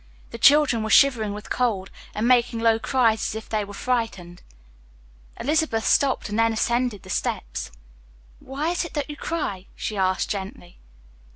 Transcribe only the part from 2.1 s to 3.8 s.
and making low cries as if they were